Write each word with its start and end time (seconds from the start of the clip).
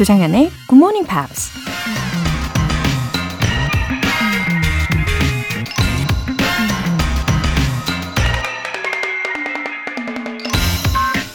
조장현의 0.00 0.50
Good 0.66 0.76
Morning 0.76 1.06
Pops. 1.06 1.50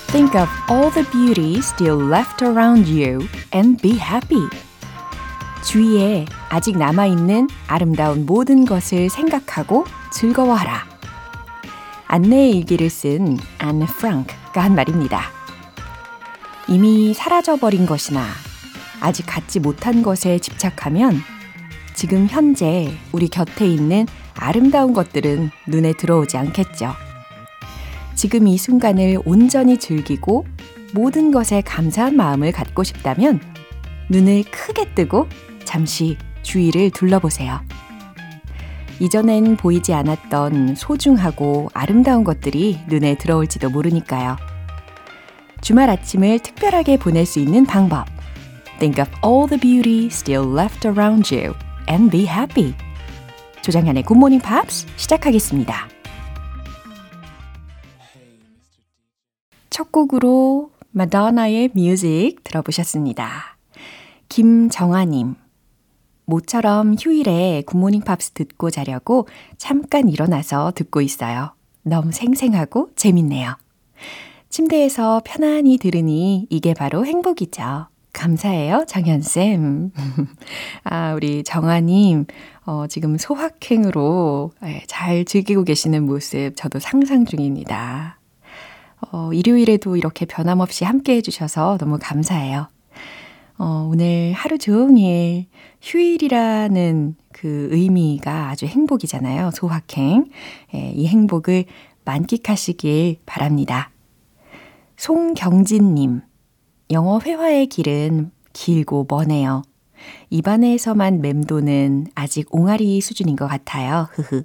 Think 0.08 0.36
of 0.36 0.50
all 0.68 0.90
the 0.92 1.08
beauty 1.12 1.60
still 1.60 2.02
left 2.02 2.44
around 2.44 2.90
you 2.90 3.28
and 3.54 3.80
be 3.84 4.00
happy. 4.00 4.42
주위에 5.64 6.26
아직 6.50 6.76
남아있는 6.76 7.48
아름다운 7.68 8.26
모든 8.26 8.66
것을 8.66 9.12
생각하고 9.12 9.86
즐거워하라. 10.12 10.88
안내의 12.08 12.58
일기를 12.58 12.90
쓴 12.90 13.38
안네 13.60 13.86
프랑크가 13.86 14.64
한 14.64 14.74
말입니다. 14.74 15.22
이미 16.68 17.14
사라져버린 17.14 17.86
것이나 17.86 18.26
아직 19.06 19.28
갖지 19.28 19.60
못한 19.60 20.02
것에 20.02 20.40
집착하면 20.40 21.22
지금 21.94 22.26
현재 22.28 22.92
우리 23.12 23.28
곁에 23.28 23.68
있는 23.68 24.08
아름다운 24.34 24.94
것들은 24.94 25.52
눈에 25.68 25.94
들어오지 25.94 26.38
않겠죠. 26.38 26.92
지금 28.16 28.48
이 28.48 28.58
순간을 28.58 29.20
온전히 29.24 29.78
즐기고 29.78 30.48
모든 30.94 31.32
것에 31.32 31.62
감사한 31.62 32.16
마음을 32.16 32.52
갖고 32.52 32.84
싶다면 32.84 33.40
눈을 34.10 34.44
크게 34.50 34.96
뜨고 34.96 35.28
잠시 35.66 36.18
주위를 36.42 36.90
둘러보세요. 36.90 37.62
이전엔 39.00 39.58
보이지 39.58 39.94
않았던 39.94 40.74
소중하고 40.76 41.70
아름다운 41.76 42.24
것들이 42.24 42.80
눈에 42.88 43.20
들어올지도 43.20 43.70
모르니까요. 43.70 44.38
주말 45.62 45.92
아침을 45.92 46.40
특별하게 46.40 46.98
보낼 46.98 47.28
수 47.28 47.40
있는 47.40 47.68
방법. 47.68 48.15
Think 48.80 49.00
of 49.00 49.10
all 49.24 49.48
the 49.48 49.60
beauty 49.60 50.08
still 50.08 50.46
left 50.46 50.86
around 50.86 51.34
you 51.34 51.54
and 51.90 52.12
be 52.12 52.26
happy. 52.26 52.74
조정현의 53.62 54.04
Good 54.04 54.18
Morning 54.18 54.44
Pops 54.46 54.86
시작하겠습니다. 54.98 55.88
첫 59.70 59.92
곡으로 59.92 60.72
마돈나의 60.92 61.72
Music 61.74 62.44
들어보셨습니다. 62.44 63.58
김정아님. 64.30 65.36
모처럼 66.26 66.96
휴일에 67.00 67.64
Good 67.66 67.79
Morning 67.79 68.02
Pops 68.02 68.32
듣고 68.32 68.72
자려고 68.72 69.28
잠깐 69.58 70.10
일어나서 70.10 70.72
듣고 70.76 71.02
있어요. 71.02 71.54
너무 71.84 72.12
생생하고 72.12 72.90
재밌네요. 72.96 73.56
침대에서 74.50 75.22
편안히 75.24 75.78
들으니 75.78 76.48
이게 76.50 76.74
바로 76.74 77.06
행복이죠. 77.06 77.88
감사해요, 78.16 78.86
정현쌤. 78.88 79.92
아, 80.86 81.14
우리 81.14 81.44
정아님, 81.44 82.26
어, 82.66 82.86
지금 82.88 83.18
소확행으로 83.18 84.52
예, 84.64 84.84
잘 84.88 85.26
즐기고 85.26 85.66
계시는 85.66 86.06
모습 86.06 86.54
저도 86.56 86.80
상상 86.80 87.26
중입니다. 87.26 88.20
어, 89.12 89.32
일요일에도 89.34 89.98
이렇게 89.98 90.26
변함없이 90.26 90.86
함께 90.86 91.16
해주셔서 91.18 91.78
너무 91.78 92.00
감사해요. 92.02 92.68
어, 93.58 93.90
오늘 93.92 94.34
하루 94.34 94.58
종일 94.58 95.46
휴일이라는 95.82 97.16
그 97.32 97.68
의미가 97.72 98.50
아주 98.50 98.66
행복이잖아요. 98.66 99.52
소확행. 99.52 100.26
예, 100.74 100.92
이 100.96 101.08
행복을 101.08 101.66
만끽하시길 102.06 103.18
바랍니다. 103.26 103.92
송경진님, 104.98 106.22
영어 106.92 107.20
회화의 107.20 107.68
길은 107.68 108.32
길고 108.54 109.08
머네요. 109.10 109.64
입안에서만 110.30 111.22
맴도는 111.22 112.08
아직 112.14 112.48
옹알이 112.54 113.02
수준인 113.02 113.36
것 113.36 113.48
같아요. 113.48 114.08
흐흐. 114.12 114.44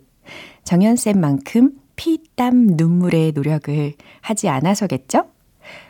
정연쌤만큼 0.65 1.73
피, 1.97 2.23
땀, 2.35 2.67
눈물의 2.67 3.33
노력을 3.33 3.93
하지 4.23 4.49
않아서겠죠? 4.49 5.27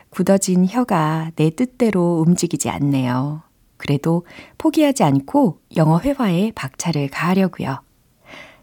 굳어진 0.08 0.66
혀가 0.66 1.30
내 1.36 1.50
뜻대로 1.50 2.24
움직이지 2.26 2.68
않네요. 2.68 3.42
그래도 3.76 4.26
포기하지 4.58 5.04
않고 5.04 5.60
영어 5.76 6.00
회화에 6.00 6.52
박차를 6.54 7.08
가하려고요. 7.08 7.80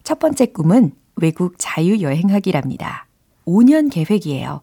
첫 0.03 0.19
번째 0.19 0.47
꿈은 0.47 0.91
외국 1.15 1.55
자유여행하기랍니다. 1.57 3.07
5년 3.45 3.89
계획이에요. 3.91 4.61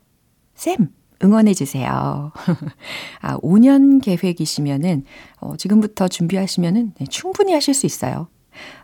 쌤, 0.55 0.91
응원해주세요. 1.25 2.33
아, 3.23 3.37
5년 3.39 4.03
계획이시면은, 4.03 5.05
어, 5.41 5.57
지금부터 5.57 6.09
준비하시면은 6.09 6.93
네, 6.99 7.07
충분히 7.07 7.53
하실 7.53 7.75
수 7.75 7.87
있어요. 7.87 8.29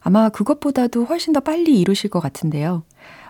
아마 0.00 0.30
그것보다도 0.30 1.04
훨씬 1.04 1.32
더 1.32 1.40
빨리 1.40 1.78
이루실 1.78 2.10
것 2.10 2.20
같은데요. 2.20 2.82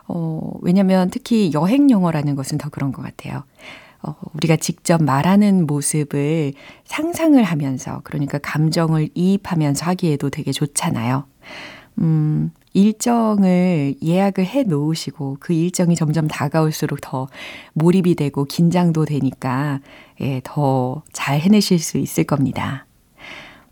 어, 0.09 0.53
왜냐면 0.63 1.11
특히 1.11 1.51
여행 1.53 1.91
영어라는 1.91 2.35
것은 2.35 2.59
더 2.59 2.71
그런 2.71 2.93
것 2.93 3.03
같아요. 3.03 3.45
어, 4.03 4.15
우리가 4.35 4.57
직접 4.57 5.03
말하는 5.03 5.67
모습을 5.67 6.55
상상을 6.85 7.43
하면서, 7.43 8.01
그러니까 8.05 8.39
감정을 8.39 9.11
이입하면서 9.15 9.85
하기에도 9.85 10.31
되게 10.31 10.53
좋잖아요. 10.53 11.27
음, 11.99 12.53
일정을 12.73 13.97
예약을 14.03 14.47
해 14.47 14.63
놓으시고 14.63 15.39
그 15.41 15.53
일정이 15.53 15.97
점점 15.97 16.29
다가올수록 16.29 17.01
더 17.01 17.29
몰입이 17.75 18.15
되고 18.15 18.45
긴장도 18.45 19.05
되니까 19.07 19.81
예, 20.21 20.41
더 20.45 21.03
잘 21.13 21.41
해내실 21.41 21.79
수 21.79 21.99
있을 21.99 22.25
겁니다. 22.25 22.87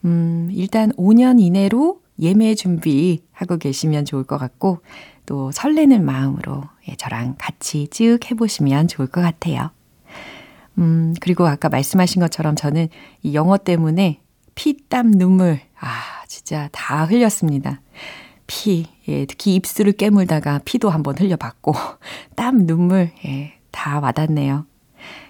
음, 0.04 0.48
일단 0.52 0.92
5년 0.92 1.40
이내로 1.40 2.00
예매 2.20 2.54
준비하고 2.54 3.58
계시면 3.58 4.04
좋을 4.04 4.24
것 4.24 4.38
같고 4.38 4.78
또 5.26 5.50
설레는 5.52 6.04
마음으로 6.04 6.64
예, 6.88 6.96
저랑 6.96 7.36
같이 7.38 7.88
쭉 7.88 8.18
해보시면 8.30 8.88
좋을 8.88 9.08
것 9.08 9.20
같아요. 9.22 9.70
음, 10.78 11.14
그리고 11.20 11.46
아까 11.46 11.68
말씀하신 11.68 12.20
것처럼 12.20 12.54
저는 12.54 12.88
이 13.22 13.34
영어 13.34 13.56
때문에 13.56 14.20
피, 14.54 14.76
땀, 14.88 15.10
눈물, 15.10 15.60
아, 15.80 15.88
진짜 16.28 16.68
다 16.70 17.04
흘렸습니다. 17.04 17.80
피, 18.46 18.86
예, 19.08 19.26
특히 19.26 19.56
입술을 19.56 19.92
깨물다가 19.92 20.60
피도 20.64 20.88
한번 20.90 21.18
흘려봤고, 21.18 21.74
땀, 22.36 22.66
눈물, 22.66 23.10
예, 23.24 23.54
다 23.72 23.98
와닿네요. 23.98 24.66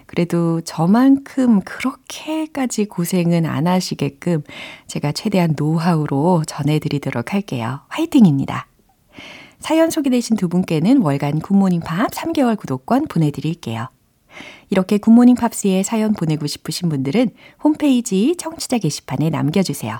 그래도 0.05 0.61
저만큼 0.61 1.61
그렇게까지 1.61 2.85
고생은 2.85 3.45
안 3.45 3.67
하시게끔 3.67 4.41
제가 4.87 5.11
최대한 5.11 5.53
노하우로 5.55 6.43
전해드리도록 6.47 7.33
할게요. 7.33 7.81
화이팅입니다. 7.89 8.67
사연 9.59 9.91
소개되신 9.91 10.35
두 10.35 10.49
분께는 10.49 11.01
월간 11.01 11.41
굿모닝 11.41 11.81
팝 11.81 12.09
3개월 12.11 12.57
구독권 12.57 13.07
보내드릴게요. 13.07 13.89
이렇게 14.71 14.97
Good 14.97 15.11
Morning 15.11 15.35
Pops에 15.35 15.83
사연 15.83 16.13
보내고 16.13 16.47
싶으신 16.47 16.89
분들은 16.89 17.29
홈페이지 17.63 18.35
청취자 18.37 18.79
게시판에 18.79 19.29
남겨주세요. 19.29 19.99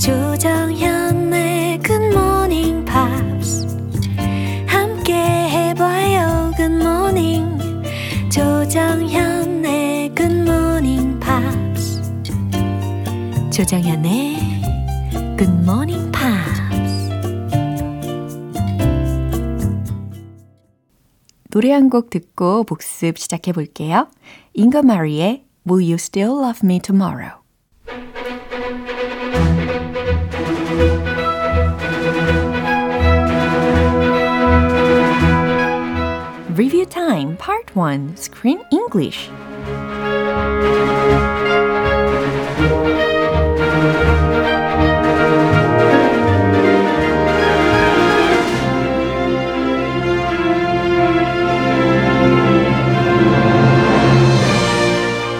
조정현의 0.00 1.80
굿모닝 1.80 2.86
팝스 2.86 3.66
함께 4.66 5.12
해봐요 5.14 6.52
굿모닝 6.56 7.58
조정현의 8.30 10.14
굿모닝 10.14 11.20
팝스 11.20 12.00
조정현의 13.52 14.38
굿모닝 15.36 16.10
팝스 16.10 16.30
노래 21.50 21.72
한 21.72 21.90
곡 21.90 22.08
듣고 22.10 22.64
복습 22.64 23.18
시작해 23.18 23.52
볼게요. 23.52 24.08
잉거 24.54 24.82
마리의 24.82 25.44
Will 25.68 25.82
You 25.84 25.94
Still 25.94 26.30
Love 26.38 26.60
Me 26.62 26.78
Tomorrow? 26.78 27.39
Time 36.90 37.36
Part 37.38 37.72
1 37.74 38.16
Screen 38.16 38.64
English 38.72 39.30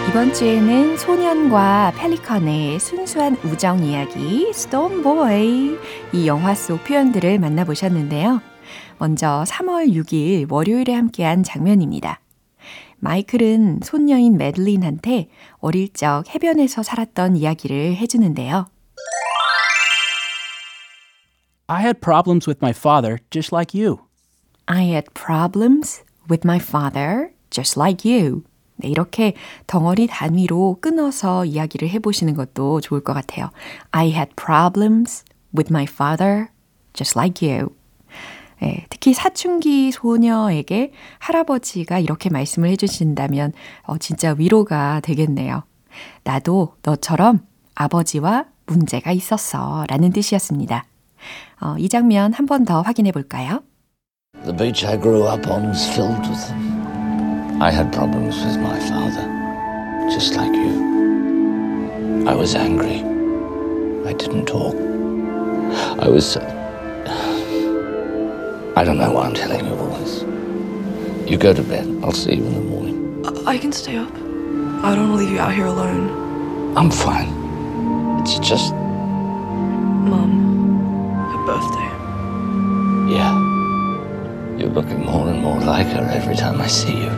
이번 0.09 0.33
주에는 0.33 0.97
소년과 0.99 1.95
펠리컨의 1.97 2.79
순수한 2.79 3.37
우정 3.45 3.83
이야기 3.83 4.49
Storm 4.51 5.03
Boy 5.03 5.79
이 6.13 6.27
영화 6.27 6.55
속 6.55 6.85
표현들을 6.85 7.39
만나보셨는데요. 7.41 8.50
먼저 9.01 9.45
3월 9.47 9.91
6일 9.95 10.53
월요일에 10.53 10.95
함께한 10.95 11.43
장면입니다. 11.43 12.21
마이클은 12.99 13.81
손녀인 13.83 14.37
매들린한테 14.37 15.31
어릴 15.59 15.91
적 15.95 16.25
해변에서 16.29 16.83
살았던 16.83 17.37
이야기를 17.37 17.97
해주는데요. 17.97 18.67
I 21.69 21.83
had 21.83 22.01
problems 22.01 22.47
with 22.47 22.59
my 22.63 22.73
father 22.77 23.17
just 23.31 23.55
like 23.55 23.81
you. 23.81 24.01
I 24.67 24.85
had 24.85 25.09
problems 25.15 26.05
with 26.31 26.47
my 26.47 26.59
father 26.59 27.31
just 27.49 27.81
like 27.81 28.05
you. 28.05 28.43
네, 28.77 28.89
이렇게 28.89 29.33
덩어리 29.67 30.09
단위로 30.09 30.77
끊어서 30.83 31.47
이야기를 31.47 31.89
해보시는 31.89 32.35
것도 32.35 32.83
좋을 32.83 33.01
것 33.01 33.15
같아요. 33.15 33.51
I 33.93 34.11
had 34.11 34.35
problems 34.37 35.25
with 35.57 35.73
my 35.73 35.85
father 35.85 36.49
just 36.93 37.19
like 37.19 37.41
you. 37.49 37.80
네, 38.61 38.85
특히 38.91 39.15
사춘기 39.15 39.91
소녀에게 39.91 40.93
할아버지가 41.19 41.99
이렇게 41.99 42.29
말씀을 42.29 42.69
해주신다면 42.71 43.53
어, 43.85 43.97
진짜 43.99 44.35
위로가 44.37 45.01
되겠네요. 45.01 45.63
나도 46.25 46.75
너처럼 46.83 47.41
아버지와 47.75 48.45
문제가 48.67 49.13
있었어 49.13 49.85
라는 49.89 50.11
뜻이었습니다. 50.13 50.85
어, 51.63 51.75
이 51.79 51.89
장면 51.89 52.33
한 52.33 52.47
번 52.47 52.65
더 52.65 52.83
확인해 52.83 53.13
볼까요? 53.13 53.63
The 54.45 54.57
beach 54.57 54.87
I 54.87 54.99
grew 55.01 55.25
up 55.27 55.47
on 55.51 55.69
was 55.69 55.89
filled 55.91 56.21
with 56.29 56.47
them. 56.47 57.61
I 57.63 57.71
had 57.73 57.91
problems 57.93 58.37
with 58.45 58.59
my 58.59 58.79
father, 58.79 59.27
just 60.11 60.35
like 60.37 60.55
you. 60.55 62.25
I 62.27 62.35
was 62.35 62.55
angry. 62.55 63.03
I 64.07 64.15
didn't 64.15 64.47
talk. 64.47 64.75
I 66.01 66.09
was. 66.09 66.39
I 68.80 68.84
don't 68.84 68.98
know 68.98 69.12
why 69.12 69.26
I'm 69.28 69.34
telling 69.34 69.66
you 69.66 69.74
all 69.74 69.98
this. 70.00 70.24
You 71.30 71.38
go 71.38 71.54
to 71.54 71.64
bed. 71.64 71.88
I'll 72.04 72.12
see 72.12 72.36
you 72.36 72.46
in 72.46 72.54
the 72.54 72.62
morning. 72.62 73.26
I 73.48 73.58
can 73.58 73.72
stay 73.72 73.96
up. 73.96 74.14
I 74.84 74.96
don't 74.96 75.10
want 75.10 75.22
to 75.22 75.26
leave 75.26 75.32
you 75.32 75.40
out 75.40 75.54
here 75.54 75.66
alone. 75.66 76.10
I'm 76.78 76.92
fine. 76.92 77.30
It's 78.22 78.38
just. 78.40 78.74
Mum, 80.06 80.32
her 81.32 81.46
birthday. 81.46 81.90
Yeah. 83.16 83.34
You're 84.58 84.70
looking 84.70 85.06
more 85.06 85.28
and 85.30 85.42
more 85.42 85.60
like 85.60 85.88
her 85.88 86.04
every 86.14 86.36
time 86.36 86.60
I 86.62 86.68
see 86.68 86.96
you. 87.04 87.12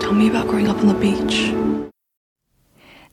Tell 0.00 0.12
me 0.12 0.28
about 0.28 0.48
growing 0.48 0.68
up 0.68 0.78
on 0.78 0.88
the 0.88 0.94
beach. 0.94 1.52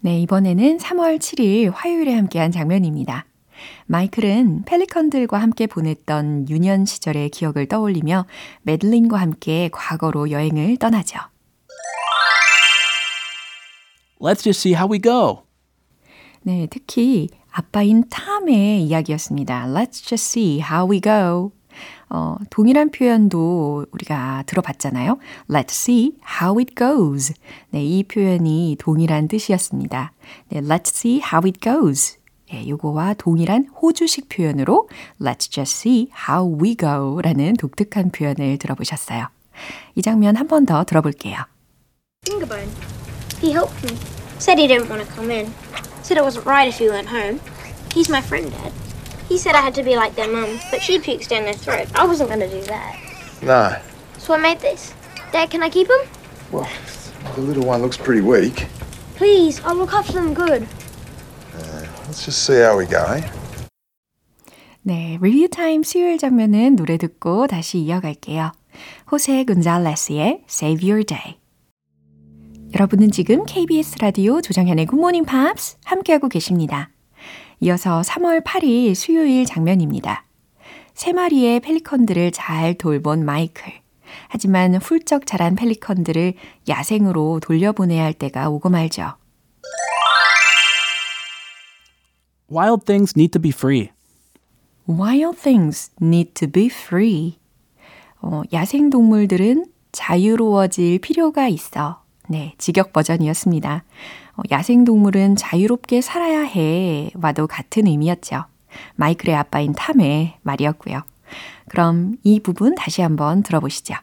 네, 0.02 0.22
이번에는 0.22 0.78
3월 0.78 1.20
7일 1.20 1.72
화요일에 1.74 2.14
함께한 2.14 2.52
장면입니다. 2.52 3.26
마이클은 3.87 4.65
펠리컨들과 4.65 5.39
함께 5.39 5.67
보냈던 5.67 6.49
유년 6.49 6.85
시절의 6.85 7.31
기억을 7.31 7.67
떠올리며 7.67 8.27
매들린과 8.63 9.19
함께 9.19 9.69
과거로 9.73 10.31
여행을 10.31 10.77
떠나죠. 10.79 11.19
Let's 14.21 14.43
just 14.43 14.61
see 14.61 14.75
how 14.75 14.91
we 14.91 15.01
go. 15.01 15.45
네, 16.43 16.67
특히 16.71 17.29
아빠인 17.51 18.05
탐의 18.09 18.83
이야기였습니다. 18.83 19.67
Let's 19.67 20.03
just 20.05 20.39
see 20.39 20.61
how 20.61 20.91
we 20.91 21.01
go. 21.01 21.53
어, 22.09 22.37
동일한 22.51 22.91
표현도 22.91 23.87
우리가 23.91 24.45
들어봤잖아요. 24.47 25.19
Let's 25.49 25.73
see 25.73 26.13
how 26.41 26.59
it 26.59 26.75
goes. 26.75 27.35
네, 27.71 27.85
이 27.85 28.03
표현이 28.05 28.77
동일한 28.79 29.29
뜻이었습니다. 29.29 30.13
네, 30.51 30.61
Let's 30.61 30.95
see 30.95 31.21
how 31.21 31.43
it 31.45 31.61
goes. 31.61 32.19
예, 32.54 32.68
요거와 32.68 33.14
동일한 33.16 33.68
호주식 33.82 34.28
표현으로 34.30 34.90
Let's 35.22 35.50
just 35.52 35.78
see 35.80 36.08
how 36.28 36.46
we 36.62 36.76
go 36.76 37.22
라는 37.22 37.54
독특한 37.54 38.10
표현을 38.12 38.58
들어보셨어요. 38.58 39.28
이 39.96 40.02
장면 40.02 40.36
한 40.36 40.48
번 40.48 40.66
더 40.66 40.84
들어볼게요. 40.84 41.38
Fingerbone. 42.26 42.70
He 43.42 43.52
helped 43.52 43.84
me. 43.84 43.98
Said 44.40 44.58
he 44.60 44.68
didn't 44.68 44.90
want 44.90 45.04
to 45.06 45.14
come 45.14 45.30
in. 45.32 45.54
Said 46.02 46.18
it 46.18 46.24
wasn't 46.24 46.46
right 46.46 46.68
if 46.68 46.78
he 46.78 46.90
went 46.90 47.08
home. 47.08 47.40
He's 47.94 48.10
my 48.10 48.22
friend, 48.22 48.50
Dad. 48.52 48.72
He 49.28 49.38
said 49.38 49.54
I 49.56 49.62
had 49.62 49.76
to 49.76 49.84
be 49.84 49.96
like 49.96 50.16
their 50.16 50.28
mum, 50.32 50.60
but 50.72 50.82
she 50.82 50.98
pukes 51.00 51.28
down 51.28 51.44
their 51.44 51.54
throat. 51.54 51.88
I 51.94 52.06
wasn't 52.08 52.30
going 52.30 52.42
to 52.42 52.50
do 52.50 52.62
that. 52.66 52.98
No. 53.44 53.76
So 54.18 54.34
I 54.34 54.38
made 54.38 54.60
this. 54.60 54.94
Dad, 55.32 55.52
can 55.52 55.62
I 55.62 55.70
keep 55.70 55.88
him? 55.88 56.02
Well, 56.52 56.68
the 57.36 57.42
little 57.42 57.64
one 57.66 57.82
looks 57.82 57.96
pretty 57.98 58.22
weak. 58.22 58.68
Please, 59.16 59.62
I'll 59.64 59.76
look 59.76 59.94
after 59.94 60.14
them 60.14 60.34
good. 60.34 60.68
Let's 62.15 62.27
just 62.27 62.45
see 62.45 62.63
how 62.63 62.79
we 62.79 62.87
go, 62.87 63.01
eh? 63.13 63.25
네, 64.83 65.19
리뷰 65.21 65.49
타임 65.49 65.83
수요일 65.83 66.17
장면은 66.17 66.77
노래 66.77 66.97
듣고 66.97 67.49
다시 67.49 67.81
이어갈게요. 67.81 68.53
호세 69.11 69.43
군잘레스의 69.43 70.45
Save 70.49 70.89
Your 70.89 71.05
Day. 71.05 71.39
여러분은 72.73 73.11
지금 73.11 73.45
KBS 73.45 73.99
라디오 73.99 74.41
조정현의 74.41 74.87
굿모닝 74.87 75.25
팝스 75.25 75.79
함께하고 75.85 76.29
계십니다. 76.29 76.91
이어서 77.59 78.03
3월 78.03 78.45
8일 78.45 78.95
수요일 78.95 79.45
장면입니다. 79.45 80.25
세 80.95 81.13
마리의 81.13 81.59
펠리컨들을 81.59 82.31
잘 82.31 82.75
돌본 82.75 83.25
마이클. 83.25 83.73
하지만 84.29 84.77
훌쩍 84.77 85.27
자란 85.27 85.57
펠리컨들을 85.57 86.35
야생으로 86.69 87.41
돌려보내야 87.41 88.05
할 88.05 88.13
때가 88.13 88.51
오고 88.51 88.71
말죠. 88.71 89.15
Wild 92.55 92.85
things 92.87 93.17
need 93.17 93.33
to 93.33 93.41
be 93.41 93.51
free. 93.51 93.91
Wild 94.87 95.37
things 95.37 95.91
need 96.01 96.35
to 96.35 96.47
be 96.47 96.67
free. 96.67 97.41
어, 98.23 98.43
야생 98.53 98.91
동물들은 98.91 99.67
자유로워질 99.91 101.01
필요가 101.01 101.49
있어. 101.49 102.05
네, 102.29 102.55
직역 102.59 102.93
버전이었습니다. 102.93 103.83
어, 104.37 104.43
야생 104.53 104.85
동물은 104.85 105.35
자유롭게 105.35 106.01
살아야 106.01 106.43
해. 106.43 107.11
와도 107.21 107.49
같은 107.49 107.89
의미였죠. 107.89 108.45
마이클의 108.95 109.35
아빠인 109.35 109.73
탐의 109.73 110.37
말이었고요. 110.43 111.03
그럼 111.69 112.19
이 112.23 112.39
부분 112.39 112.77
다시 112.77 113.03
한번 113.03 113.43
들어보시죠. 113.43 113.95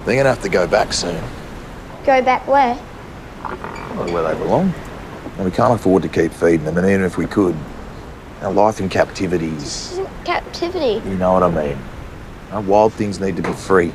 They're 0.00 0.12
gonna 0.12 0.28
have 0.28 0.42
to 0.42 0.50
go 0.50 0.68
back 0.68 0.90
soon. 0.90 1.16
Go 2.04 2.22
back 2.22 2.46
where? 2.46 2.76
Where 4.12 4.22
they 4.22 4.38
belong. 4.38 4.70
And 5.36 5.44
we 5.44 5.50
can't 5.50 5.74
afford 5.74 6.02
to 6.02 6.08
keep 6.08 6.32
feeding 6.32 6.64
them, 6.64 6.78
and 6.78 6.86
even 6.86 7.04
if 7.04 7.18
we 7.18 7.26
could, 7.26 7.56
our 8.42 8.52
life 8.52 8.80
in 8.80 8.88
captivity 8.88 9.50
This 9.50 9.92
is. 9.92 9.98
isn't 9.98 10.24
captivity. 10.24 11.02
You 11.08 11.16
know 11.16 11.32
what 11.32 11.42
I 11.42 11.50
mean. 11.50 11.76
Our 12.52 12.62
wild 12.62 12.92
things 12.92 13.20
need 13.20 13.36
to 13.36 13.42
be 13.42 13.52
free. 13.52 13.92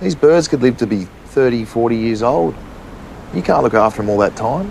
These 0.00 0.14
birds 0.14 0.48
could 0.48 0.60
live 0.60 0.76
to 0.78 0.86
be 0.86 1.06
30, 1.26 1.64
40 1.64 1.96
years 1.96 2.22
old. 2.22 2.54
You 3.32 3.42
can't 3.42 3.62
look 3.62 3.74
after 3.74 4.02
them 4.02 4.10
all 4.10 4.18
that 4.18 4.36
time. 4.36 4.70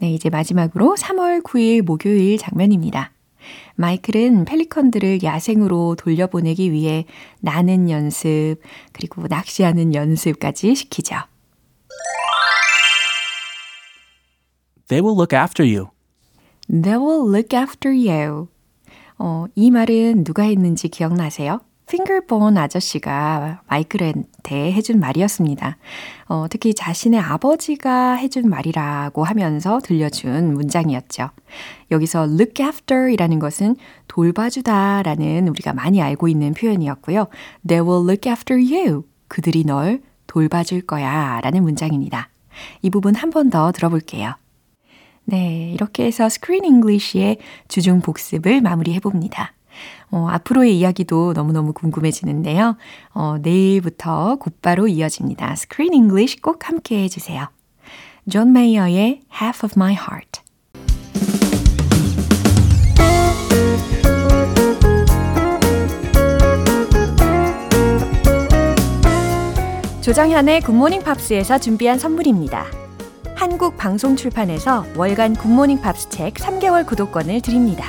네, 0.00 0.12
이제 0.12 0.30
마지막으로 0.30 0.94
3월 0.96 1.42
9일 1.42 1.82
목요일 1.82 2.38
장면입니다. 2.38 3.10
마이클은 3.74 4.44
펠리컨들을 4.44 5.22
야생으로 5.24 5.96
돌려보내기 5.96 6.70
위해 6.70 7.04
나는 7.40 7.90
연습, 7.90 8.56
그리고 8.92 9.26
낚시하는 9.28 9.94
연습까지 9.94 10.74
시키죠. 10.74 11.16
They 14.88 15.02
will 15.02 15.16
look 15.16 15.36
after 15.36 15.64
you. 15.64 15.88
They 16.68 16.96
will 16.98 17.28
look 17.28 17.54
after 17.56 17.92
you. 17.94 18.48
어, 19.18 19.46
이 19.54 19.70
말은 19.70 20.24
누가 20.24 20.44
했는지 20.44 20.88
기억나세요? 20.88 21.60
핑거본 21.86 22.58
아저씨가 22.58 23.62
마이클한테 23.66 24.72
해준 24.72 25.00
말이었습니다. 25.00 25.78
어, 26.28 26.46
특히 26.50 26.74
자신의 26.74 27.18
아버지가 27.18 28.14
해준 28.14 28.48
말이라고 28.50 29.24
하면서 29.24 29.78
들려준 29.82 30.52
문장이었죠. 30.52 31.30
여기서 31.90 32.24
look 32.24 32.62
after 32.64 33.10
이라는 33.10 33.38
것은 33.38 33.76
돌봐주다 34.06 35.02
라는 35.02 35.48
우리가 35.48 35.72
많이 35.72 36.02
알고 36.02 36.28
있는 36.28 36.52
표현이었고요. 36.52 37.28
They 37.66 37.86
will 37.86 38.04
look 38.06 38.30
after 38.30 38.60
you. 38.60 39.04
그들이 39.28 39.64
널 39.64 40.02
돌봐줄 40.26 40.82
거야 40.82 41.40
라는 41.42 41.62
문장입니다. 41.62 42.28
이 42.82 42.90
부분 42.90 43.14
한 43.14 43.30
번 43.30 43.48
더 43.48 43.72
들어볼게요. 43.72 44.34
네, 45.30 45.70
이렇게 45.74 46.06
해서 46.06 46.30
Screen 46.30 46.64
English의 46.64 47.36
주중 47.68 48.00
복습을 48.00 48.62
마무리해 48.62 48.98
봅니다. 48.98 49.52
어, 50.10 50.26
앞으로의 50.30 50.78
이야기도 50.78 51.34
너무너무 51.34 51.74
궁금해지는데요. 51.74 52.78
어, 53.12 53.36
내일부터 53.42 54.36
곧바로 54.36 54.88
이어집니다. 54.88 55.54
Screen 55.56 55.92
English 55.92 56.40
꼭 56.40 56.66
함께 56.66 57.02
해주세요. 57.02 57.46
존 58.30 58.54
메이어의 58.54 59.20
Half 59.38 59.66
of 59.66 59.74
My 59.76 59.92
Heart. 59.92 60.40
조정현의 70.00 70.62
굿모닝 70.62 71.02
팝스에서 71.02 71.58
준비한 71.58 71.98
선물입니다. 71.98 72.87
한국 73.38 73.76
방송 73.76 74.16
출판에서 74.16 74.84
월간 74.96 75.36
굿모닝 75.36 75.80
팝스 75.80 76.08
책 76.08 76.34
3개월 76.34 76.84
구독권을 76.84 77.40
드립니다. 77.40 77.84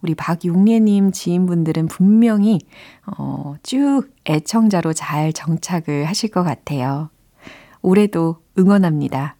우리 0.00 0.14
박용래님 0.14 1.10
지인분들은 1.10 1.88
분명히 1.88 2.60
어, 3.04 3.56
쭉 3.64 4.04
애청자로 4.28 4.92
잘 4.92 5.32
정착을 5.32 6.04
하실 6.04 6.30
것 6.30 6.44
같아요. 6.44 7.10
올해도 7.82 8.36
응원합니다. 8.56 9.34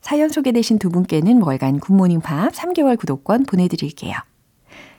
사연 0.00 0.30
소개되신 0.30 0.78
두 0.78 0.88
분께는 0.88 1.42
월간 1.42 1.80
굿모닝 1.80 2.20
팝 2.20 2.50
3개월 2.52 2.98
구독권 2.98 3.44
보내드릴게요. 3.44 4.14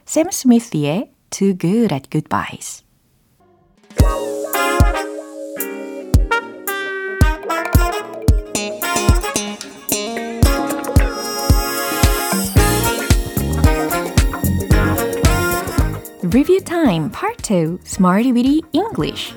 샘 0.06 0.30
스미스의 0.30 1.15
too 1.29 1.53
good 1.53 1.91
at 1.91 2.10
goodbyes. 2.10 2.84
Review 16.36 16.60
time, 16.60 17.10
part 17.12 17.38
2, 17.44 17.79
Smarty 17.86 18.34
Weedy 18.34 18.62
English. 18.74 19.34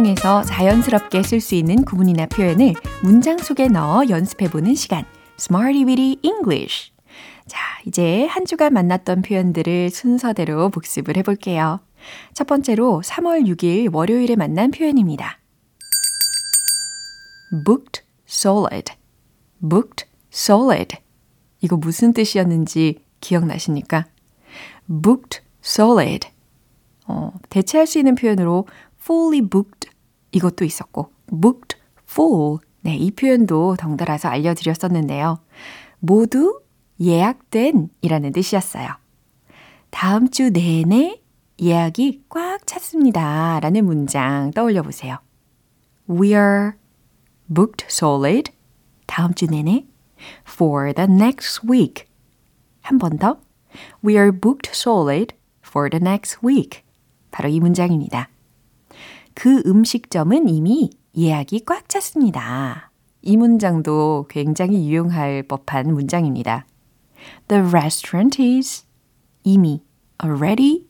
상황에서 0.00 0.42
자연스럽게 0.42 1.22
쓸 1.22 1.40
수 1.40 1.54
있는 1.54 1.84
구문이나 1.84 2.26
표현을 2.26 2.74
문장 3.02 3.38
속에 3.38 3.68
넣어 3.68 4.08
연습해보는 4.08 4.74
시간. 4.74 5.04
Smarty 5.38 5.84
Weedy 5.84 6.16
English. 6.22 6.92
자, 7.46 7.58
이제 7.86 8.26
한 8.26 8.46
주간 8.46 8.72
만났던 8.72 9.22
표현들을 9.22 9.90
순서대로 9.90 10.70
복습을 10.70 11.16
해볼게요. 11.18 11.80
첫 12.32 12.46
번째로 12.46 13.02
3월 13.04 13.46
6일 13.46 13.92
월요일에 13.92 14.36
만난 14.36 14.70
표현입니다. 14.70 15.38
booked 17.66 18.02
solid. 18.28 18.92
booked 19.60 20.06
solid. 20.32 20.96
이거 21.60 21.76
무슨 21.76 22.12
뜻이었는지 22.12 23.04
기억나십니까? 23.20 24.06
booked 24.88 25.40
solid. 25.62 26.28
어, 27.06 27.32
대체할 27.48 27.86
수 27.86 27.98
있는 27.98 28.14
표현으로 28.14 28.66
fully 29.00 29.40
booked 29.40 29.90
이것도 30.32 30.64
있었고 30.64 31.10
booked 31.30 31.76
full 32.08 32.58
네, 32.82 32.96
이 32.96 33.10
표현도 33.10 33.76
덩달아서 33.76 34.28
알려드렸었는데요. 34.28 35.38
모두 35.98 36.60
예약된 37.00 37.90
이라는 38.00 38.32
뜻이었어요. 38.32 38.88
다음 39.90 40.30
주 40.30 40.50
내내 40.50 41.20
예약이 41.60 42.24
꽉 42.28 42.66
찼습니다. 42.66 43.60
라는 43.60 43.84
문장 43.84 44.50
떠올려 44.52 44.82
보세요. 44.82 45.18
We 46.08 46.28
are 46.28 46.72
booked 47.52 47.86
solid 47.90 48.52
다음 49.06 49.34
주 49.34 49.46
내내 49.46 49.86
for 50.48 50.92
the 50.94 51.10
next 51.10 51.66
week. 51.70 52.06
한 52.82 52.98
번 52.98 53.18
더. 53.18 53.40
We 54.04 54.14
are 54.14 54.32
booked 54.32 54.70
solid 54.72 55.34
for 55.66 55.90
the 55.90 56.02
next 56.02 56.38
week. 56.44 56.82
바로 57.30 57.48
이 57.48 57.60
문장입니다. 57.60 58.28
그 59.40 59.62
음식점은 59.64 60.50
이미 60.50 60.90
예약이 61.16 61.64
꽉 61.64 61.88
찼습니다. 61.88 62.92
이 63.22 63.38
문장도 63.38 64.26
굉장히 64.28 64.86
유용할 64.86 65.44
법한 65.44 65.94
문장입니다. 65.94 66.66
The 67.48 67.62
restaurant 67.62 68.42
is 68.42 68.84
이미 69.42 69.82
already 70.22 70.84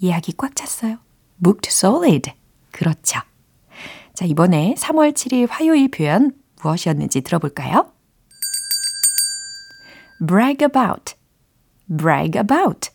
예약이 0.00 0.34
꽉 0.36 0.54
찼어요. 0.54 0.98
booked 1.42 1.68
solid. 1.68 2.30
그렇죠. 2.70 3.18
자, 4.14 4.24
이번에 4.24 4.76
3월 4.78 5.12
7일 5.12 5.48
화요일 5.50 5.90
표현 5.90 6.30
무엇이었는지 6.62 7.22
들어볼까요? 7.22 7.90
brag 10.24 10.64
about. 10.64 11.16
brag 11.88 12.38
about. 12.38 12.90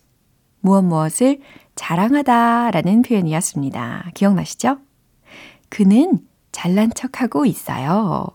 무엇 0.60 0.80
무엇을 0.80 1.42
자랑하다 1.74 2.70
라는 2.70 3.02
표현이었습니다. 3.02 4.12
기억나시죠? 4.14 4.78
그는 5.72 6.20
잘난 6.52 6.90
척하고 6.94 7.46
있어요. 7.46 8.26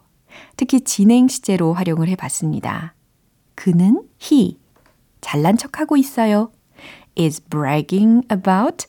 특히 0.55 0.81
진행 0.81 1.27
시제로 1.27 1.71
활용을 1.71 2.07
해 2.07 2.15
봤습니다. 2.15 2.95
그는 3.53 4.07
he 4.19 4.57
잘난 5.21 5.55
척하고 5.55 5.97
있어요. 5.97 6.51
is 7.15 7.43
bragging 7.43 8.25
about 8.31 8.87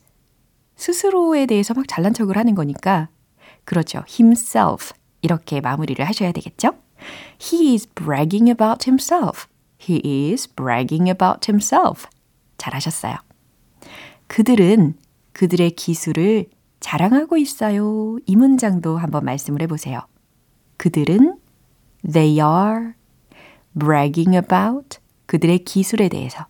스스로에 0.77 1.45
대해서 1.45 1.75
막 1.75 1.85
잘난 1.87 2.15
척을 2.15 2.39
하는 2.39 2.55
거니까 2.55 3.11
그렇죠. 3.67 4.03
himself 4.09 4.95
이렇게 5.21 5.61
마무리를 5.61 6.03
하셔야 6.03 6.33
되겠죠? 6.33 6.71
He 7.39 7.75
is 7.75 7.87
bragging 7.93 8.49
about 8.49 8.89
himself. 8.89 9.47
He 9.79 10.01
is 10.33 10.49
bragging 10.55 11.11
about 11.11 11.51
himself. 11.51 12.07
잘하셨어요. 12.57 13.15
그들은 14.27 14.95
그들의 15.35 15.73
기술을 15.73 16.47
자랑하고 16.81 17.37
있어요. 17.37 18.19
이 18.27 18.37
문장도 18.37 18.99
한번 18.99 19.25
말씀을 19.25 19.63
해보세요. 19.63 20.01
그들은 20.77 21.39
they 22.11 22.39
are 22.39 22.93
bragging 23.79 24.37
about 24.37 24.99
그들의 25.27 25.65
기술에 25.65 26.09
대해서 26.09 26.47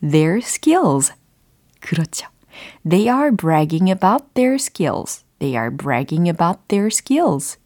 their 0.00 0.38
skills. 0.38 1.12
그렇죠. 1.80 2.28
They 2.88 3.08
are 3.08 3.30
bragging 3.34 3.90
about 3.90 4.24
their 4.34 4.54
skills. 4.54 5.24
They 5.38 5.56
are 5.56 5.74
bragging 5.74 6.28
about 6.28 6.60
their 6.68 6.88
skills. 6.88 7.58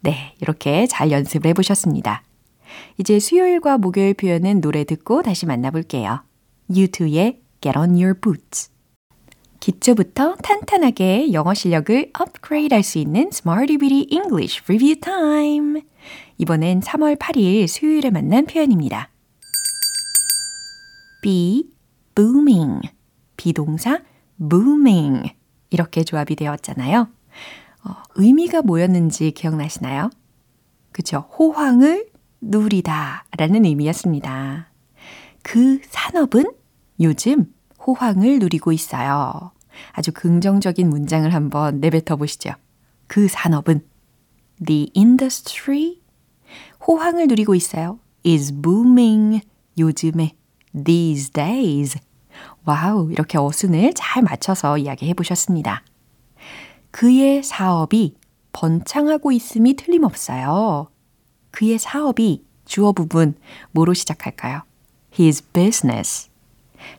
네, 0.00 0.34
이렇게 0.40 0.86
잘 0.86 1.10
연습을 1.10 1.50
해보셨습니다. 1.50 2.22
이제 2.98 3.18
수요일과 3.18 3.78
목요일 3.78 4.14
표현은 4.14 4.60
노래 4.60 4.84
듣고 4.84 5.22
다시 5.22 5.46
만나볼게요. 5.46 6.22
U2의 6.70 7.40
Get 7.60 7.78
on 7.78 7.90
Your 7.90 8.14
Boots. 8.18 8.71
기초부터 9.62 10.34
탄탄하게 10.42 11.32
영어 11.32 11.54
실력을 11.54 12.10
업그레이드 12.18 12.74
할 12.74 12.82
수 12.82 12.98
있는 12.98 13.28
Smarty 13.32 13.78
Beauty 13.78 14.08
English 14.10 14.60
Review 14.64 14.98
Time. 15.00 15.82
이번엔 16.38 16.80
3월 16.80 17.16
8일 17.16 17.68
수요일에 17.68 18.10
만난 18.10 18.44
표현입니다. 18.44 19.10
be 21.22 21.70
booming. 22.16 22.80
비동사 23.36 24.00
booming. 24.36 25.32
이렇게 25.70 26.02
조합이 26.02 26.34
되었잖아요. 26.34 27.06
어, 27.84 27.90
의미가 28.16 28.62
뭐였는지 28.62 29.30
기억나시나요? 29.30 30.10
그쵸. 30.90 31.28
호황을 31.38 32.08
누리다 32.40 33.26
라는 33.38 33.64
의미였습니다. 33.64 34.72
그 35.44 35.80
산업은 35.84 36.46
요즘 36.98 37.54
호황을 37.86 38.38
누리고 38.38 38.72
있어요. 38.72 39.52
아주 39.92 40.12
긍정적인 40.12 40.88
문장을 40.88 41.32
한번 41.32 41.80
내뱉어 41.80 42.16
보시죠. 42.16 42.52
그 43.06 43.28
산업은 43.28 43.84
The 44.64 44.90
industry 44.96 45.96
호황을 46.86 47.26
누리고 47.28 47.54
있어요. 47.54 47.98
is 48.24 48.52
booming 48.52 49.40
요즘에 49.78 50.32
these 50.84 51.30
days 51.30 51.98
와우 52.64 53.10
이렇게 53.10 53.38
어순을 53.38 53.92
잘 53.94 54.22
맞춰서 54.22 54.78
이야기해 54.78 55.14
보셨습니다. 55.14 55.82
그의 56.90 57.42
사업이 57.42 58.16
번창하고 58.52 59.32
있음이 59.32 59.74
틀림없어요. 59.74 60.88
그의 61.50 61.78
사업이 61.78 62.44
주어 62.64 62.92
부분 62.92 63.34
뭐로 63.72 63.94
시작할까요? 63.94 64.62
His 65.18 65.42
business. 65.52 66.31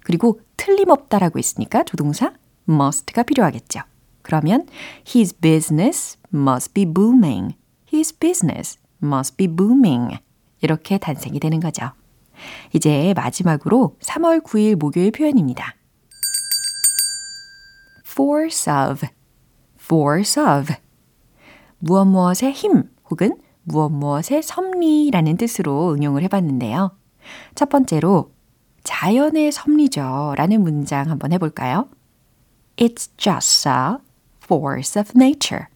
그리고 0.04 0.40
틀림없다라고 0.58 1.40
했으니까 1.40 1.84
조동사 1.84 2.34
must가 2.68 3.24
필요하겠죠. 3.24 3.82
그러면 4.22 4.68
his 5.08 5.38
business 5.40 6.18
must 6.34 6.74
be 6.74 6.86
booming. 6.86 7.56
His 7.94 8.18
business 8.18 8.80
must 9.04 9.38
be 9.38 9.48
booming. 9.48 10.18
이렇게 10.62 10.98
단생이 10.98 11.40
되는 11.40 11.60
거죠. 11.60 11.92
이제 12.74 13.13
마지막으로 13.16 13.98
3월 14.00 14.44
9일 14.44 14.75
목요일 14.75 15.12
표현입니다. 15.12 15.75
force 18.08 18.72
of, 18.72 19.06
force 19.80 20.42
of. 20.42 20.74
무엇 21.80 22.06
무엇의 22.06 22.54
힘 22.54 22.90
혹은 23.10 23.38
무엇 23.63 23.90
무엇의 23.90 24.42
섭리라는 24.44 25.38
뜻으로 25.38 25.94
응용을 25.94 26.24
해봤는데요. 26.24 26.96
첫 27.56 27.70
번째로 27.70 28.33
자연의 28.84 29.52
섭리죠 29.52 30.34
라는 30.38 30.62
문장 30.62 31.10
한번 31.10 31.32
해볼까요? 31.34 31.88
It's 32.78 33.10
just 33.18 33.68
a 33.68 33.98
force 34.44 35.00
of 35.00 35.12
nature. 35.16 35.68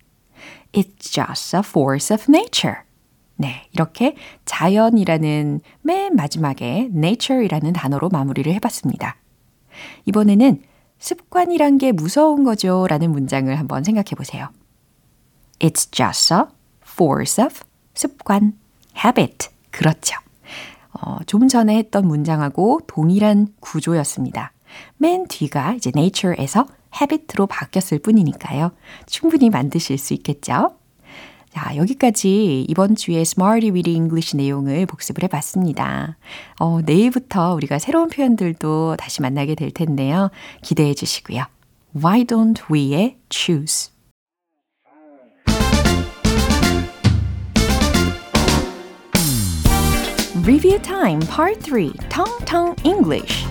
It's 0.73 1.11
just 1.11 1.55
a 1.55 1.61
force 1.65 2.13
of 2.13 2.25
nature. 2.29 2.81
네, 3.35 3.67
이렇게 3.71 4.15
자연이라는 4.45 5.61
맨 5.81 6.15
마지막에 6.15 6.89
nature이라는 6.93 7.73
단어로 7.73 8.09
마무리를 8.09 8.51
해봤습니다. 8.53 9.15
이번에는 10.05 10.63
습관이란 10.99 11.77
게 11.77 11.91
무서운 11.91 12.43
거죠 12.43 12.87
라는 12.89 13.11
문장을 13.11 13.55
한번 13.57 13.83
생각해 13.83 14.11
보세요. 14.15 14.49
It's 15.59 15.91
just 15.91 16.33
a 16.33 16.41
force 16.83 17.43
of 17.43 17.61
습관, 17.93 18.53
habit. 18.95 19.49
그렇죠. 19.69 20.15
어, 21.01 21.19
좀 21.25 21.47
전에 21.47 21.77
했던 21.77 22.07
문장하고 22.07 22.81
동일한 22.87 23.47
구조였습니다. 23.59 24.53
맨 24.97 25.27
뒤가 25.27 25.73
이제 25.73 25.91
nature에서 25.95 26.65
habit로 26.93 27.47
바뀌었을 27.47 27.99
뿐이니까요. 27.99 28.71
충분히 29.05 29.49
만드실 29.49 29.97
수 29.97 30.13
있겠죠? 30.13 30.75
자, 31.49 31.75
여기까지 31.75 32.65
이번 32.67 32.95
주에 32.95 33.21
Smarty 33.21 33.71
Weedy 33.71 33.95
English 33.95 34.35
내용을 34.35 34.85
복습을 34.85 35.23
해봤습니다. 35.23 36.17
어, 36.59 36.81
내일부터 36.81 37.55
우리가 37.55 37.79
새로운 37.79 38.09
표현들도 38.09 38.97
다시 38.97 39.21
만나게 39.21 39.55
될 39.55 39.71
텐데요. 39.71 40.29
기대해 40.61 40.93
주시고요. 40.93 41.45
Why 41.95 42.25
don't 42.25 42.61
we의 42.71 43.17
choose. 43.31 43.96
Review 50.47 50.79
time 50.81 51.19
part 51.27 51.59
3 51.61 51.91
Tong 52.07 52.45
Tong 52.45 52.73
English 52.85 53.45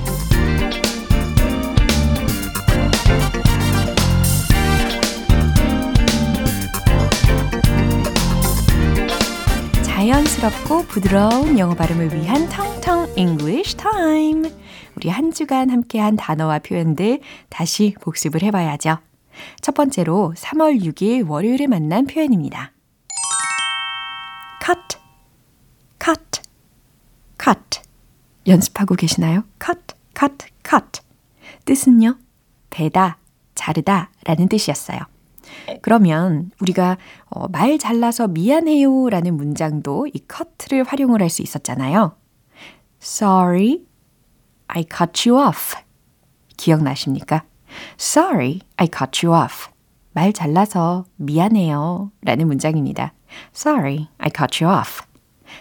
자연스럽고 9.82 10.84
부드러운 10.84 11.58
영어 11.58 11.74
발음을 11.74 12.14
위한 12.14 12.48
텅텅 12.48 13.06
English 13.18 13.76
Time. 13.76 14.50
우리 14.96 15.10
한 15.10 15.32
주간 15.32 15.68
함께한 15.68 16.16
단어와 16.16 16.60
표현들 16.60 17.20
다시 17.50 17.94
복습을 18.00 18.42
해봐야죠. 18.42 18.96
첫 19.60 19.74
번째로 19.74 20.32
3월 20.34 20.80
6일 20.80 21.28
월요일에 21.28 21.66
만난 21.66 22.06
표현입니다. 22.06 22.72
Cut. 27.46 27.80
연습하고 28.48 28.96
계시나요? 28.96 29.44
cut, 29.64 29.94
cut, 30.18 30.46
cut. 30.68 31.00
뜻은요? 31.64 32.18
배다, 32.70 33.18
자르다 33.54 34.10
라는 34.24 34.48
뜻이었어요. 34.48 34.98
그러면 35.80 36.50
우리가 36.60 36.96
어, 37.30 37.46
말 37.48 37.78
잘라서 37.78 38.26
미안해요 38.26 39.08
라는 39.10 39.36
문장도 39.36 40.08
이 40.08 40.20
cut를 40.28 40.82
활용을 40.84 41.22
할 41.22 41.30
수 41.30 41.42
있었잖아요. 41.42 42.16
Sorry, 43.00 43.82
I 44.66 44.84
cut 44.84 45.28
you 45.28 45.46
off. 45.46 45.76
기억나십니까? 46.56 47.44
Sorry, 47.98 48.60
I 48.76 48.88
cut 48.92 49.24
you 49.24 49.40
off. 49.40 49.68
말 50.12 50.32
잘라서 50.32 51.04
미안해요 51.16 52.10
라는 52.22 52.48
문장입니다. 52.48 53.12
Sorry, 53.54 54.08
I 54.18 54.30
cut 54.36 54.64
you 54.64 54.76
off. 54.76 55.02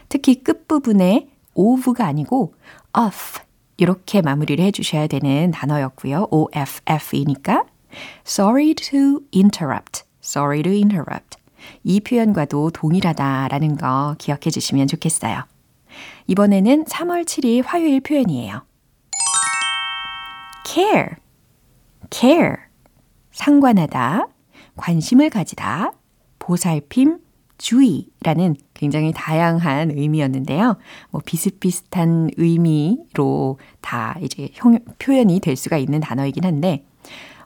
특히 0.10 0.42
끝부분에 0.44 1.30
of가 1.56 2.06
아니고 2.06 2.54
off 2.98 3.42
이렇게 3.78 4.22
마무리를 4.22 4.64
해주셔야 4.64 5.08
되는 5.08 5.52
단어였고요. 5.52 6.28
OFF이니까 6.32 7.66
Sorry 8.26 8.74
to 8.76 9.22
interrupt. 9.34 10.04
Sorry 10.24 10.62
to 10.62 10.72
interrupt. 10.72 11.38
이 11.84 12.00
표현과도 12.00 12.72
동일하다라는 12.72 13.78
거 13.78 14.16
기억해 14.18 14.52
주시면 14.52 14.88
좋겠어요. 14.88 15.44
이번에는 16.28 16.86
3월 16.86 17.26
7일 17.26 17.64
화요일 17.66 18.02
표현이에요. 18.02 18.64
care, 20.66 21.16
care. 22.12 22.56
상관하다, 23.32 24.28
관심을 24.76 25.30
가지다, 25.30 25.92
보살핌, 26.40 27.20
주의라는 27.58 28.56
굉장히 28.74 29.12
다양한 29.14 29.92
의미였는데요. 29.92 30.78
뭐 31.12 31.22
비슷비슷한 31.26 32.30
의미로 32.38 33.60
다 33.82 34.18
이제 34.22 34.50
형, 34.54 34.80
표현이 35.00 35.40
될 35.40 35.56
수가 35.56 35.78
있는 35.78 36.00
단어이긴 36.00 36.44
한데, 36.44 36.86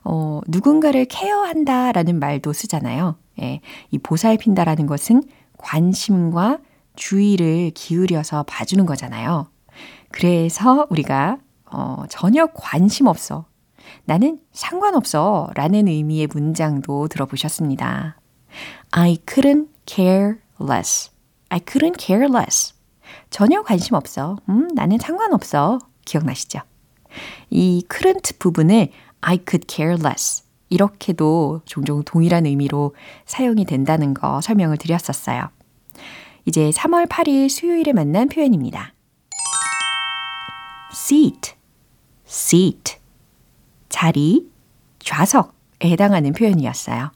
어, 0.04 0.40
누군가를 0.48 1.04
케어한다 1.04 1.92
라는 1.92 2.18
말도 2.18 2.52
쓰잖아요. 2.52 3.16
예, 3.40 3.60
이 3.90 3.98
보살핀다라는 3.98 4.86
것은 4.86 5.22
관심과 5.58 6.58
주의를 6.96 7.70
기울여서 7.74 8.44
봐주는 8.44 8.84
거잖아요. 8.86 9.48
그래서 10.10 10.86
우리가 10.90 11.38
어, 11.72 12.04
전혀 12.08 12.46
관심 12.46 13.06
없어. 13.06 13.46
나는 14.04 14.38
상관없어. 14.52 15.50
라는 15.54 15.88
의미의 15.88 16.28
문장도 16.32 17.08
들어보셨습니다. 17.08 18.18
I 18.90 19.18
couldn't 19.26 19.68
care 19.90 20.36
less. 20.60 21.10
I 21.48 21.60
couldn't 21.60 21.98
care 21.98 22.26
less. 22.26 22.74
전혀 23.30 23.62
관심 23.62 23.94
없어. 23.94 24.36
음, 24.48 24.68
나는 24.74 24.98
상관없어. 24.98 25.78
기억나시죠? 26.04 26.60
이 27.50 27.84
couldn't 27.88 28.38
부분을 28.38 28.90
I 29.20 29.38
could 29.48 29.66
care 29.68 29.96
less. 29.98 30.44
이렇게도 30.68 31.62
종종 31.64 32.02
동일한 32.04 32.46
의미로 32.46 32.94
사용이 33.26 33.64
된다는 33.64 34.14
거 34.14 34.40
설명을 34.40 34.76
드렸었어요. 34.76 35.48
이제 36.46 36.70
3월 36.70 37.08
8일 37.08 37.48
수요일에 37.48 37.92
만난 37.92 38.28
표현입니다. 38.28 38.94
seat, 40.92 41.54
seat. 42.26 42.96
자리, 43.88 44.48
좌석에 45.00 45.90
해당하는 45.90 46.32
표현이었어요. 46.32 47.10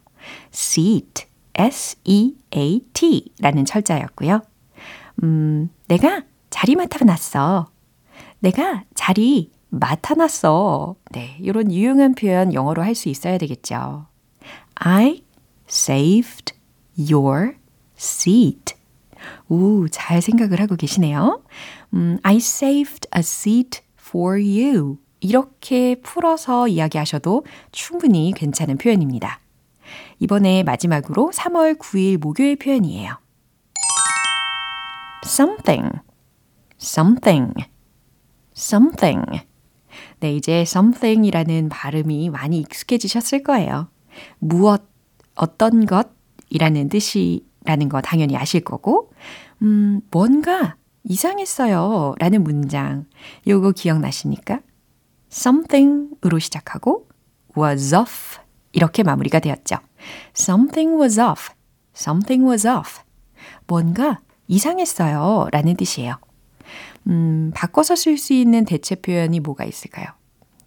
seat, 0.52 1.26
S-E-A-T 1.54 3.32
라는 3.40 3.64
철자였고요. 3.64 4.42
음, 5.22 5.70
내가 5.88 6.22
자리 6.50 6.76
맡아놨어. 6.76 7.66
내가 8.40 8.84
자리 8.94 9.50
맡아놨어. 9.70 10.96
네, 11.12 11.36
이런 11.40 11.72
유용한 11.72 12.14
표현 12.14 12.52
영어로 12.54 12.82
할 12.82 12.94
수 12.94 13.08
있어야 13.08 13.38
되겠죠. 13.38 14.06
I 14.74 15.24
saved 15.68 16.54
your 16.98 17.56
seat. 17.96 18.74
오, 19.48 19.88
잘 19.88 20.20
생각을 20.20 20.60
하고 20.60 20.76
계시네요. 20.76 21.42
음, 21.94 22.18
I 22.22 22.36
saved 22.36 23.08
a 23.16 23.20
seat 23.20 23.80
for 23.98 24.40
you. 24.40 24.98
이렇게 25.20 25.94
풀어서 26.02 26.68
이야기하셔도 26.68 27.44
충분히 27.72 28.32
괜찮은 28.36 28.76
표현입니다. 28.76 29.40
이번에 30.18 30.62
마지막으로 30.62 31.30
3월 31.34 31.78
9일 31.78 32.18
목요일 32.18 32.56
표현이에요. 32.56 33.18
something, 35.24 35.90
something, 36.80 37.54
something. 38.56 39.46
네, 40.20 40.34
이제 40.34 40.60
something이라는 40.60 41.68
발음이 41.68 42.30
많이 42.30 42.58
익숙해지셨을 42.60 43.42
거예요. 43.42 43.88
무엇, 44.38 44.82
어떤 45.34 45.86
것이라는 45.86 46.88
뜻이라는 46.88 47.88
거 47.88 48.00
당연히 48.00 48.36
아실 48.36 48.62
거고, 48.62 49.12
음, 49.62 50.00
뭔가 50.10 50.76
이상했어요. 51.04 52.14
라는 52.18 52.42
문장. 52.42 53.06
요거 53.46 53.72
기억나십니까? 53.72 54.60
something으로 55.30 56.38
시작하고 56.38 57.08
was 57.56 57.94
off 57.94 58.38
이렇게 58.72 59.02
마무리가 59.02 59.40
되었죠. 59.40 59.76
Something 60.36 61.00
was 61.00 61.18
off. 61.20 61.50
something 61.96 62.46
was 62.48 62.66
off. 62.66 63.00
뭔가 63.66 64.20
이상했어요. 64.48 65.48
라는 65.52 65.76
뜻이에요. 65.76 66.16
음, 67.06 67.52
바꿔서 67.54 67.96
쓸 67.96 68.16
수 68.16 68.32
있는 68.32 68.64
대체 68.64 68.94
표현이 68.94 69.40
뭐가 69.40 69.64
있을까요? 69.64 70.06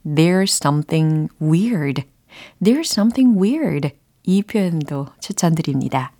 There's 0.05 0.51
something 0.51 1.29
weird. 1.41 2.03
There's 2.61 2.91
something 2.91 3.39
weird. 3.41 3.91
이 4.23 4.43
표현도 4.43 5.07
추천드립니다. 5.19 6.11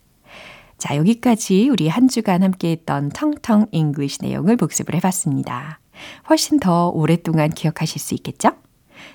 자, 0.77 0.95
여기까지 0.95 1.69
우리 1.69 1.88
한 1.88 2.08
주간 2.08 2.43
함께 2.43 2.71
했던 2.71 3.10
텅텅 3.10 3.65
English 3.71 4.19
내용을 4.21 4.58
복습을 4.58 4.93
해봤습니다. 4.95 5.80
훨씬 6.30 6.60
더 6.60 6.89
오랫동안 6.89 7.49
기억하실 7.49 7.99
수 7.99 8.13
있겠죠? 8.15 8.51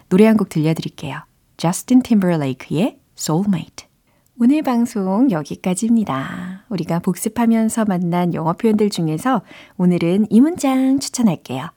노래 0.08 0.26
한 0.26 0.36
곡 0.36 0.48
들려드릴게요. 0.48 1.22
저스틴 1.56 2.02
팀버레이크의 2.02 2.98
Soulmate. 3.16 3.91
오늘 4.40 4.62
방송 4.62 5.30
여기까지입니다. 5.30 6.64
우리가 6.70 7.00
복습하면서 7.00 7.84
만난 7.84 8.32
영어 8.32 8.54
표현들 8.54 8.88
중에서 8.88 9.42
오늘은 9.76 10.26
이 10.30 10.40
문장 10.40 10.98
추천할게요. 10.98 11.68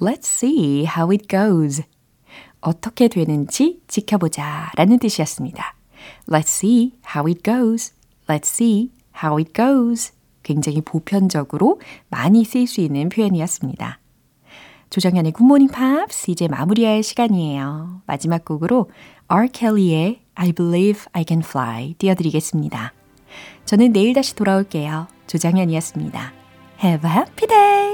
Let's 0.00 0.24
see 0.24 0.86
how 0.86 1.12
it 1.12 1.26
goes. 1.28 1.82
어떻게 2.60 3.08
되는지 3.08 3.82
지켜보자 3.86 4.72
라는 4.76 4.98
뜻이었습니다. 4.98 5.74
Let's 6.26 6.48
see 6.48 6.98
how 7.14 7.28
it 7.28 7.42
goes. 7.42 7.92
Let's 8.26 8.46
see 8.46 8.92
how 9.22 9.38
it 9.38 9.52
goes. 9.52 10.12
굉장히 10.42 10.80
보편적으로 10.80 11.80
많이 12.08 12.44
쓰일 12.44 12.66
수 12.66 12.80
있는 12.80 13.10
표현이었습니다. 13.10 14.00
조정현의 14.88 15.32
굿모닝 15.32 15.68
팝스 15.68 16.30
이제 16.30 16.48
마무리할 16.48 17.02
시간이에요. 17.02 18.02
마지막 18.06 18.44
곡으로 18.44 18.90
R. 19.28 19.48
켈리의 19.48 20.25
I 20.36 20.52
Believe 20.52 21.04
I 21.12 21.24
Can 21.26 21.42
Fly 21.44 21.94
띄워드리겠습니다. 21.94 22.92
저는 23.64 23.92
내일 23.92 24.14
다시 24.14 24.34
돌아올게요. 24.34 25.08
조정현이었습니다. 25.26 26.32
Have 26.82 27.10
a 27.10 27.16
happy 27.16 27.48
day! 27.48 27.85